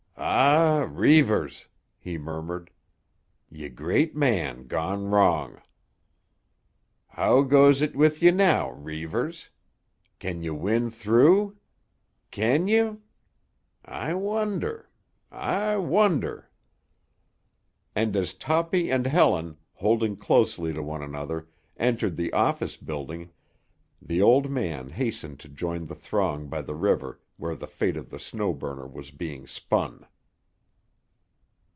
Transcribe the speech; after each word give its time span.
"Ah, 0.23 0.85
Reivers!" 0.87 1.67
he 1.97 2.17
murmured. 2.19 2.69
"Ye 3.49 3.69
great 3.69 4.15
man 4.15 4.67
gone 4.67 5.05
wrong! 5.09 5.59
How 7.07 7.41
goes 7.41 7.81
it 7.81 7.95
with 7.95 8.21
ye 8.21 8.29
now, 8.29 8.71
Reivers? 8.71 9.49
Can 10.19 10.43
ye 10.43 10.51
win 10.51 10.91
through? 10.91 11.57
Can 12.29 12.67
ye? 12.67 12.97
I 13.83 14.13
wonder—I 14.13 15.77
wonder!" 15.77 16.51
And 17.95 18.15
as 18.15 18.35
Toppy 18.35 18.91
and 18.91 19.07
Helen, 19.07 19.57
holding 19.73 20.15
closely 20.15 20.71
to 20.71 20.83
one 20.83 21.01
another, 21.01 21.49
entered 21.77 22.15
the 22.15 22.31
office 22.31 22.77
building, 22.77 23.31
the 23.99 24.21
old 24.21 24.51
man 24.51 24.89
hastened 24.91 25.39
to 25.39 25.49
join 25.49 25.87
the 25.87 25.95
throng 25.95 26.47
by 26.47 26.61
the 26.61 26.75
river 26.75 27.19
where 27.37 27.55
the 27.55 27.67
fate 27.67 27.97
of 27.97 28.11
the 28.11 28.19
Snow 28.19 28.53
Burner 28.53 28.87
was 28.87 29.09
being 29.09 29.47
spun. 29.47 30.05